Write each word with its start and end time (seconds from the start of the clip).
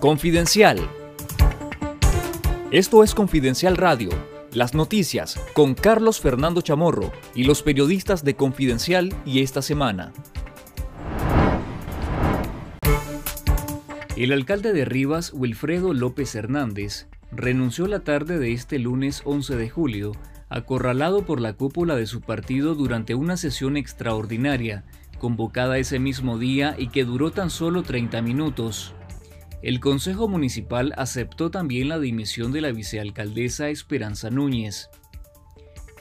Confidencial. 0.00 0.78
Esto 2.70 3.02
es 3.02 3.14
Confidencial 3.14 3.78
Radio, 3.78 4.10
las 4.52 4.74
noticias 4.74 5.40
con 5.54 5.74
Carlos 5.74 6.20
Fernando 6.20 6.60
Chamorro 6.60 7.12
y 7.34 7.44
los 7.44 7.62
periodistas 7.62 8.22
de 8.22 8.36
Confidencial 8.36 9.14
y 9.24 9.40
esta 9.40 9.62
semana. 9.62 10.12
El 14.16 14.32
alcalde 14.32 14.74
de 14.74 14.84
Rivas, 14.84 15.32
Wilfredo 15.32 15.94
López 15.94 16.34
Hernández, 16.34 17.06
renunció 17.32 17.86
la 17.86 18.00
tarde 18.00 18.38
de 18.38 18.52
este 18.52 18.78
lunes 18.78 19.22
11 19.24 19.56
de 19.56 19.70
julio, 19.70 20.12
acorralado 20.50 21.24
por 21.24 21.40
la 21.40 21.54
cúpula 21.54 21.96
de 21.96 22.06
su 22.06 22.20
partido 22.20 22.74
durante 22.74 23.14
una 23.14 23.38
sesión 23.38 23.78
extraordinaria, 23.78 24.84
convocada 25.18 25.78
ese 25.78 25.98
mismo 25.98 26.38
día 26.38 26.74
y 26.76 26.88
que 26.88 27.06
duró 27.06 27.30
tan 27.30 27.48
solo 27.48 27.82
30 27.82 28.20
minutos. 28.20 28.94
El 29.62 29.80
Consejo 29.80 30.28
Municipal 30.28 30.92
aceptó 30.96 31.50
también 31.50 31.88
la 31.88 31.98
dimisión 31.98 32.52
de 32.52 32.60
la 32.60 32.72
vicealcaldesa 32.72 33.70
Esperanza 33.70 34.28
Núñez. 34.28 34.90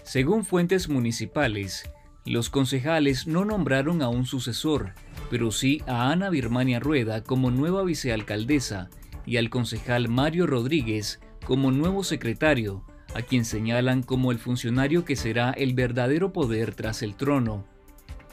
Según 0.03 0.43
fuentes 0.43 0.89
municipales, 0.89 1.89
los 2.25 2.49
concejales 2.49 3.27
no 3.27 3.45
nombraron 3.45 4.01
a 4.01 4.09
un 4.09 4.25
sucesor, 4.25 4.93
pero 5.29 5.51
sí 5.51 5.81
a 5.87 6.11
Ana 6.11 6.29
Birmania 6.29 6.79
Rueda 6.79 7.23
como 7.23 7.49
nueva 7.49 7.83
vicealcaldesa 7.83 8.89
y 9.25 9.37
al 9.37 9.49
concejal 9.49 10.09
Mario 10.09 10.47
Rodríguez 10.47 11.21
como 11.45 11.71
nuevo 11.71 12.03
secretario, 12.03 12.83
a 13.15 13.21
quien 13.21 13.45
señalan 13.45 14.03
como 14.03 14.31
el 14.31 14.37
funcionario 14.37 15.05
que 15.05 15.15
será 15.15 15.51
el 15.51 15.73
verdadero 15.73 16.33
poder 16.33 16.75
tras 16.75 17.01
el 17.01 17.15
trono. 17.15 17.65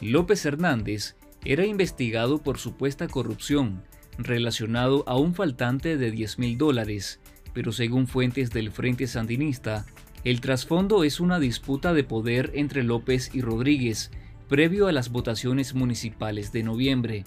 López 0.01 0.45
Hernández 0.45 1.17
era 1.45 1.65
investigado 1.65 2.43
por 2.43 2.59
supuesta 2.59 3.07
corrupción 3.07 3.85
relacionado 4.19 5.05
a 5.07 5.17
un 5.17 5.35
faltante 5.35 5.97
de 5.97 6.11
10 6.11 6.39
mil 6.39 6.59
dólares, 6.59 7.21
pero 7.53 7.73
según 7.73 8.07
fuentes 8.07 8.51
del 8.51 8.71
Frente 8.71 9.07
Sandinista, 9.07 9.87
el 10.25 10.41
trasfondo 10.41 11.03
es 11.05 11.21
una 11.21 11.41
disputa 11.41 11.93
de 11.93 12.05
poder 12.05 12.53
entre 12.55 12.85
López 12.85 13.31
y 13.35 13.41
Rodríguez, 13.41 14.11
previo 14.49 14.87
a 14.87 14.93
las 14.93 15.11
votaciones 15.11 15.75
municipales 15.75 16.53
de 16.53 16.63
noviembre. 16.63 17.25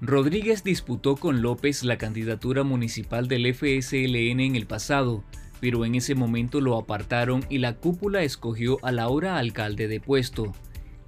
Rodríguez 0.00 0.62
disputó 0.62 1.16
con 1.16 1.42
López 1.42 1.82
la 1.82 1.96
candidatura 1.96 2.62
municipal 2.62 3.28
del 3.28 3.52
FSLN 3.52 4.40
en 4.40 4.56
el 4.56 4.66
pasado, 4.66 5.24
pero 5.60 5.84
en 5.84 5.94
ese 5.94 6.14
momento 6.14 6.60
lo 6.60 6.76
apartaron 6.76 7.44
y 7.48 7.58
la 7.58 7.76
cúpula 7.76 8.22
escogió 8.22 8.78
al 8.82 8.98
ahora 8.98 9.38
alcalde 9.38 9.88
de 9.88 10.00
puesto. 10.00 10.52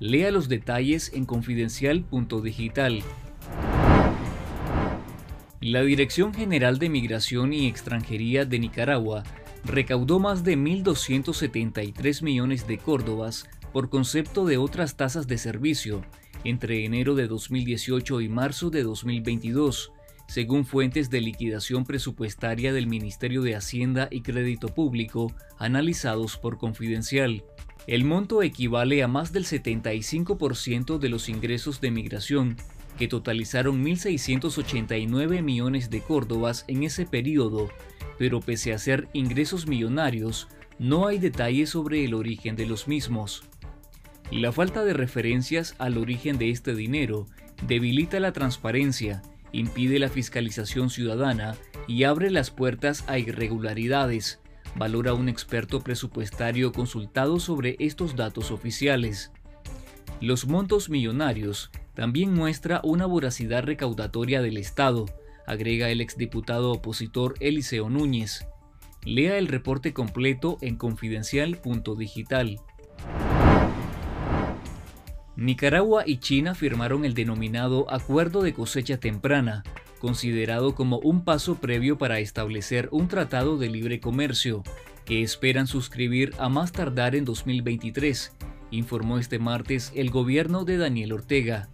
Lea 0.00 0.30
los 0.30 0.48
detalles 0.48 1.12
en 1.12 1.26
confidencial.digital. 1.26 3.02
La 5.60 5.82
Dirección 5.82 6.32
General 6.32 6.78
de 6.78 6.88
Migración 6.88 7.52
y 7.52 7.66
Extranjería 7.66 8.44
de 8.44 8.60
Nicaragua 8.60 9.24
recaudó 9.64 10.20
más 10.20 10.44
de 10.44 10.56
1.273 10.56 12.22
millones 12.22 12.68
de 12.68 12.78
córdobas 12.78 13.48
por 13.72 13.90
concepto 13.90 14.46
de 14.46 14.56
otras 14.56 14.96
tasas 14.96 15.26
de 15.26 15.36
servicio 15.36 16.04
entre 16.44 16.84
enero 16.84 17.16
de 17.16 17.26
2018 17.26 18.20
y 18.20 18.28
marzo 18.28 18.70
de 18.70 18.84
2022, 18.84 19.90
según 20.28 20.64
fuentes 20.64 21.10
de 21.10 21.22
liquidación 21.22 21.84
presupuestaria 21.84 22.72
del 22.72 22.86
Ministerio 22.86 23.42
de 23.42 23.56
Hacienda 23.56 24.06
y 24.12 24.20
Crédito 24.20 24.68
Público 24.68 25.34
analizados 25.58 26.36
por 26.36 26.58
Confidencial. 26.58 27.42
El 27.88 28.04
monto 28.04 28.44
equivale 28.44 29.02
a 29.02 29.08
más 29.08 29.32
del 29.32 29.44
75% 29.44 30.98
de 30.98 31.08
los 31.08 31.28
ingresos 31.28 31.80
de 31.80 31.90
migración 31.90 32.56
que 32.98 33.08
totalizaron 33.08 33.82
1.689 33.84 35.42
millones 35.42 35.88
de 35.88 36.00
córdobas 36.02 36.64
en 36.68 36.82
ese 36.82 37.06
periodo, 37.06 37.70
pero 38.18 38.40
pese 38.40 38.72
a 38.74 38.78
ser 38.78 39.08
ingresos 39.12 39.66
millonarios, 39.66 40.48
no 40.78 41.06
hay 41.06 41.18
detalles 41.18 41.70
sobre 41.70 42.04
el 42.04 42.14
origen 42.14 42.56
de 42.56 42.66
los 42.66 42.88
mismos. 42.88 43.44
La 44.30 44.52
falta 44.52 44.84
de 44.84 44.92
referencias 44.92 45.74
al 45.78 45.96
origen 45.96 46.36
de 46.36 46.50
este 46.50 46.74
dinero 46.74 47.26
debilita 47.66 48.20
la 48.20 48.32
transparencia, 48.32 49.22
impide 49.52 49.98
la 49.98 50.08
fiscalización 50.08 50.90
ciudadana 50.90 51.56
y 51.86 52.04
abre 52.04 52.30
las 52.30 52.50
puertas 52.50 53.04
a 53.06 53.18
irregularidades, 53.18 54.40
valora 54.76 55.14
un 55.14 55.28
experto 55.28 55.80
presupuestario 55.80 56.72
consultado 56.72 57.40
sobre 57.40 57.76
estos 57.78 58.16
datos 58.16 58.50
oficiales. 58.50 59.32
Los 60.20 60.46
montos 60.46 60.90
millonarios 60.90 61.70
también 61.98 62.32
muestra 62.32 62.80
una 62.84 63.06
voracidad 63.06 63.64
recaudatoria 63.64 64.40
del 64.40 64.56
Estado, 64.56 65.06
agrega 65.48 65.90
el 65.90 66.00
exdiputado 66.00 66.70
opositor 66.70 67.34
Eliseo 67.40 67.90
Núñez. 67.90 68.46
Lea 69.04 69.36
el 69.36 69.48
reporte 69.48 69.92
completo 69.92 70.58
en 70.60 70.76
confidencial.digital. 70.76 72.60
Nicaragua 75.34 76.04
y 76.06 76.18
China 76.18 76.54
firmaron 76.54 77.04
el 77.04 77.14
denominado 77.14 77.92
Acuerdo 77.92 78.42
de 78.42 78.54
Cosecha 78.54 79.00
Temprana, 79.00 79.64
considerado 79.98 80.76
como 80.76 81.00
un 81.00 81.24
paso 81.24 81.56
previo 81.56 81.98
para 81.98 82.20
establecer 82.20 82.88
un 82.92 83.08
tratado 83.08 83.58
de 83.58 83.70
libre 83.70 83.98
comercio, 83.98 84.62
que 85.04 85.24
esperan 85.24 85.66
suscribir 85.66 86.32
a 86.38 86.48
más 86.48 86.70
tardar 86.70 87.16
en 87.16 87.24
2023, 87.24 88.36
informó 88.70 89.18
este 89.18 89.40
martes 89.40 89.90
el 89.96 90.10
gobierno 90.10 90.64
de 90.64 90.76
Daniel 90.76 91.12
Ortega. 91.12 91.68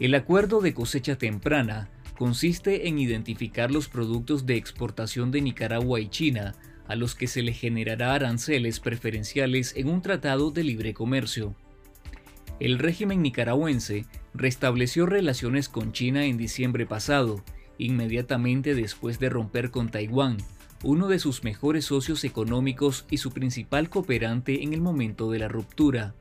El 0.00 0.14
acuerdo 0.14 0.60
de 0.60 0.74
cosecha 0.74 1.16
temprana 1.16 1.90
consiste 2.16 2.86
en 2.86 3.00
identificar 3.00 3.72
los 3.72 3.88
productos 3.88 4.46
de 4.46 4.56
exportación 4.56 5.32
de 5.32 5.40
Nicaragua 5.40 5.98
y 5.98 6.08
China 6.08 6.54
a 6.86 6.94
los 6.94 7.16
que 7.16 7.26
se 7.26 7.42
le 7.42 7.52
generará 7.52 8.14
aranceles 8.14 8.78
preferenciales 8.78 9.74
en 9.76 9.88
un 9.88 10.00
tratado 10.00 10.52
de 10.52 10.62
libre 10.62 10.94
comercio. 10.94 11.56
El 12.60 12.78
régimen 12.78 13.22
nicaragüense 13.22 14.06
restableció 14.34 15.04
relaciones 15.04 15.68
con 15.68 15.92
China 15.92 16.26
en 16.26 16.38
diciembre 16.38 16.86
pasado, 16.86 17.44
inmediatamente 17.76 18.76
después 18.76 19.18
de 19.18 19.30
romper 19.30 19.70
con 19.72 19.88
Taiwán, 19.90 20.38
uno 20.84 21.08
de 21.08 21.18
sus 21.18 21.42
mejores 21.42 21.86
socios 21.86 22.22
económicos 22.22 23.04
y 23.10 23.18
su 23.18 23.32
principal 23.32 23.90
cooperante 23.90 24.62
en 24.62 24.74
el 24.74 24.80
momento 24.80 25.30
de 25.30 25.40
la 25.40 25.48
ruptura. 25.48 26.14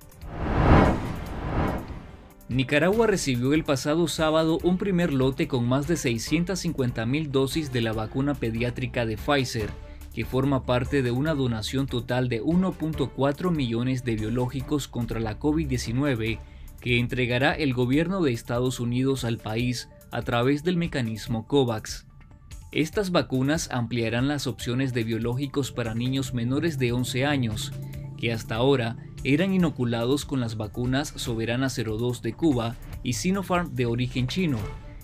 Nicaragua 2.50 3.08
recibió 3.08 3.54
el 3.54 3.66
pasado 3.66 4.08
sábado 4.08 4.58
un 4.64 4.78
primer 4.78 5.12
lote 5.12 5.50
con 5.50 5.68
más 5.68 5.86
de 5.88 5.96
650.000 5.96 7.28
dosis 7.28 7.74
de 7.74 7.82
la 7.82 7.92
vacuna 7.92 8.36
pediátrica 8.36 9.06
de 9.06 9.18
Pfizer, 9.18 9.70
que 10.14 10.24
forma 10.24 10.66
parte 10.66 11.02
de 11.02 11.12
una 11.12 11.34
donación 11.34 11.88
total 11.88 12.30
de 12.30 12.42
1.4 12.42 13.52
millones 13.52 14.06
de 14.06 14.16
biológicos 14.16 14.88
contra 14.88 15.20
la 15.20 15.38
COVID-19 15.38 16.40
que 16.80 17.00
entregará 17.00 17.54
el 17.54 17.74
gobierno 17.74 18.22
de 18.22 18.32
Estados 18.32 18.80
Unidos 18.80 19.26
al 19.26 19.40
país 19.40 19.90
a 20.12 20.22
través 20.22 20.64
del 20.64 20.78
mecanismo 20.78 21.48
COVAX. 21.48 22.06
Estas 22.72 23.12
vacunas 23.12 23.70
ampliarán 23.72 24.30
las 24.30 24.48
opciones 24.48 24.94
de 24.94 25.04
biológicos 25.04 25.74
para 25.74 25.96
niños 25.96 26.34
menores 26.34 26.78
de 26.78 26.94
11 26.94 27.26
años, 27.26 27.74
que 28.18 28.32
hasta 28.32 28.56
ahora 28.56 28.98
eran 29.24 29.54
inoculados 29.54 30.26
con 30.26 30.40
las 30.40 30.58
vacunas 30.58 31.14
Soberana 31.16 31.68
02 31.70 32.22
de 32.22 32.34
Cuba 32.34 32.76
y 33.04 33.14
Sinopharm 33.14 33.74
de 33.74 33.86
origen 33.86 34.28
chino. 34.28 34.60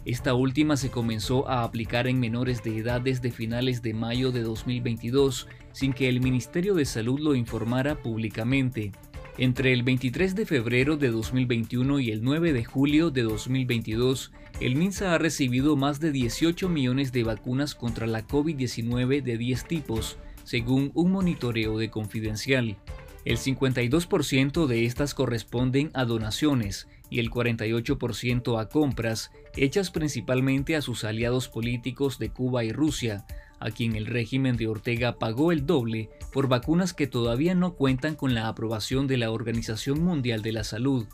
Esta 0.06 0.34
última 0.34 0.76
se 0.76 0.90
comenzó 0.90 1.48
a 1.48 1.64
aplicar 1.64 2.08
en 2.08 2.20
menores 2.20 2.62
de 2.62 2.78
edad 2.78 3.00
desde 3.00 3.32
finales 3.32 3.82
de 3.82 3.94
mayo 3.94 4.32
de 4.32 4.42
2022, 4.42 5.48
sin 5.72 5.94
que 5.94 6.10
el 6.10 6.20
Ministerio 6.20 6.74
de 6.74 6.86
Salud 6.86 7.20
lo 7.20 7.36
informara 7.36 7.96
públicamente. 7.96 8.92
Entre 9.38 9.74
el 9.74 9.82
23 9.82 10.36
de 10.36 10.46
febrero 10.46 10.96
de 10.96 11.10
2021 11.10 12.00
y 12.00 12.12
el 12.12 12.22
9 12.22 12.54
de 12.54 12.66
julio 12.66 13.10
de 13.10 13.24
2022, 13.24 14.32
el 14.60 14.76
MINSA 14.76 15.16
ha 15.16 15.18
recibido 15.18 15.76
más 15.76 16.00
de 16.00 16.12
18 16.12 16.70
millones 16.70 17.12
de 17.12 17.24
vacunas 17.24 17.74
contra 17.74 18.06
la 18.06 18.28
COVID-19 18.28 19.24
de 19.24 19.38
10 19.38 19.66
tipos, 19.66 20.18
según 20.44 20.92
un 20.94 21.12
monitoreo 21.12 21.80
de 21.80 21.90
Confidencial. 21.90 22.78
El 23.26 23.38
52% 23.38 24.68
de 24.68 24.86
estas 24.86 25.14
corresponden 25.14 25.92
a 25.94 26.04
donaciones 26.04 26.88
y 27.10 27.20
el 27.20 27.30
48% 27.30 28.60
a 28.60 28.68
compras, 28.68 29.32
hechas 29.56 29.92
principalmente 29.92 30.76
a 30.76 30.82
sus 30.82 31.06
aliados 31.06 31.48
políticos 31.48 32.20
de 32.20 32.30
Cuba 32.30 32.66
y 32.66 32.74
Rusia, 32.74 33.26
a 33.60 33.72
quien 33.72 33.96
el 33.96 34.08
régimen 34.08 34.58
de 34.58 34.68
Ortega 34.68 35.20
pagó 35.20 35.54
el 35.54 35.66
doble 35.66 36.10
por 36.34 36.50
vacunas 36.50 36.94
que 36.94 37.08
todavía 37.08 37.56
no 37.56 37.76
cuentan 37.76 38.16
con 38.16 38.34
la 38.34 38.50
aprobación 38.50 39.08
de 39.08 39.18
la 39.18 39.32
Organización 39.32 40.04
Mundial 40.04 40.42
de 40.42 40.52
la 40.52 40.66
Salud. 40.66 41.08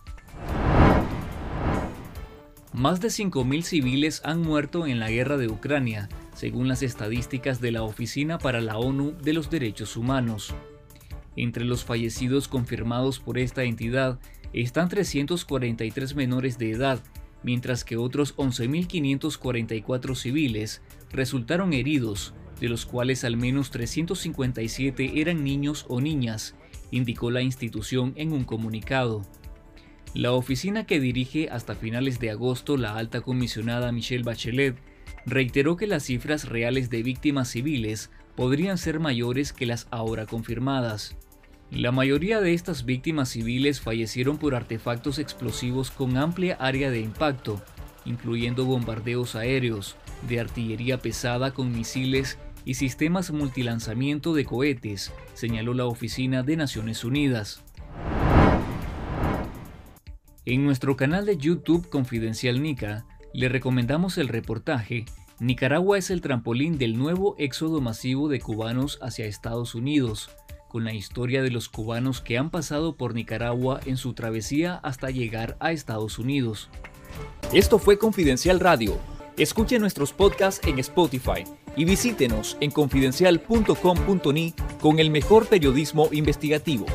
Más 2.74 3.02
de 3.02 3.10
5.000 3.10 3.62
civiles 3.62 4.22
han 4.24 4.42
muerto 4.42 4.88
en 4.88 5.00
la 5.00 5.12
guerra 5.12 5.38
de 5.38 5.48
Ucrania, 5.48 6.10
según 6.34 6.68
las 6.68 6.82
estadísticas 6.82 7.62
de 7.62 7.72
la 7.72 7.84
Oficina 7.84 8.40
para 8.40 8.62
la 8.62 8.78
ONU 8.78 9.12
de 9.22 9.34
los 9.34 9.52
Derechos 9.52 9.98
Humanos. 9.98 10.56
Entre 11.36 11.66
los 11.66 11.84
fallecidos 11.84 12.48
confirmados 12.48 13.20
por 13.20 13.38
esta 13.38 13.64
entidad 13.64 14.20
están 14.54 14.90
343 14.90 16.16
menores 16.16 16.58
de 16.58 16.72
edad, 16.72 17.00
mientras 17.44 17.84
que 17.84 17.98
otros 17.98 18.36
11.544 18.36 20.16
civiles 20.16 20.82
resultaron 21.12 21.74
heridos, 21.74 22.34
de 22.60 22.70
los 22.70 22.86
cuales 22.86 23.24
al 23.24 23.38
menos 23.38 23.72
357 23.72 25.22
eran 25.22 25.44
niños 25.44 25.86
o 25.88 26.02
niñas, 26.02 26.56
indicó 26.92 27.32
la 27.32 27.42
institución 27.42 28.14
en 28.16 28.34
un 28.34 28.44
comunicado. 28.44 29.22
La 30.14 30.32
oficina 30.32 30.86
que 30.86 31.00
dirige 31.00 31.50
hasta 31.50 31.76
finales 31.76 32.20
de 32.20 32.32
agosto 32.32 32.78
la 32.78 32.98
alta 32.98 33.22
comisionada 33.22 33.92
Michelle 33.92 34.24
Bachelet 34.24 34.76
reiteró 35.26 35.78
que 35.78 35.88
las 35.88 36.04
cifras 36.04 36.50
reales 36.50 36.90
de 36.90 37.04
víctimas 37.04 37.50
civiles 37.50 38.10
podrían 38.40 38.78
ser 38.78 39.02
mayores 39.02 39.52
que 39.52 39.66
las 39.66 39.86
ahora 39.92 40.26
confirmadas. 40.26 41.18
La 41.72 41.92
mayoría 41.92 42.40
de 42.40 42.54
estas 42.54 42.86
víctimas 42.86 43.28
civiles 43.28 43.82
fallecieron 43.82 44.38
por 44.38 44.56
artefactos 44.56 45.20
explosivos 45.20 45.92
con 45.92 46.16
amplia 46.16 46.56
área 46.56 46.90
de 46.90 47.02
impacto, 47.02 47.62
incluyendo 48.06 48.64
bombardeos 48.64 49.36
aéreos, 49.36 49.98
de 50.30 50.40
artillería 50.40 51.00
pesada 51.00 51.52
con 51.52 51.74
misiles 51.74 52.38
y 52.64 52.76
sistemas 52.76 53.30
multilanzamiento 53.32 54.34
de 54.34 54.46
cohetes, 54.46 55.12
señaló 55.34 55.74
la 55.74 55.86
Oficina 55.86 56.42
de 56.42 56.56
Naciones 56.56 57.04
Unidas. 57.04 57.62
En 60.46 60.64
nuestro 60.64 60.96
canal 60.96 61.26
de 61.26 61.36
YouTube 61.36 61.90
Confidencial 61.90 62.64
Nica, 62.64 63.06
le 63.34 63.50
recomendamos 63.50 64.18
el 64.18 64.30
reportaje 64.30 65.04
Nicaragua 65.40 65.98
es 65.98 66.10
el 66.10 66.20
trampolín 66.20 66.78
del 66.78 66.98
nuevo 66.98 67.36
éxodo 67.38 67.80
masivo 67.80 68.28
de 68.28 68.42
cubanos 68.42 69.00
hacia 69.02 69.26
Estados 69.26 69.74
Unidos, 69.74 70.30
con 70.68 70.84
la 70.84 70.94
historia 70.94 71.42
de 71.42 71.50
los 71.50 71.70
cubanos 71.70 72.20
que 72.20 72.38
han 72.38 72.50
pasado 72.50 72.98
por 72.98 73.14
Nicaragua 73.14 73.80
en 73.86 73.96
su 73.96 74.14
travesía 74.14 74.76
hasta 74.84 75.12
llegar 75.12 75.56
a 75.62 75.72
Estados 75.72 76.20
Unidos. 76.20 76.70
Esto 77.54 77.80
fue 77.80 77.98
Confidencial 77.98 78.60
Radio. 78.60 79.00
Escuche 79.38 79.80
nuestros 79.80 80.12
podcasts 80.12 80.68
en 80.68 80.78
Spotify 80.80 81.46
y 81.78 81.86
visítenos 81.86 82.58
en 82.60 82.72
confidencial.com.ni 82.72 84.54
con 84.82 85.00
el 85.00 85.10
mejor 85.10 85.48
periodismo 85.48 86.10
investigativo. 86.12 86.86